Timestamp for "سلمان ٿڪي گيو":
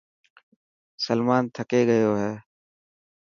1.05-2.11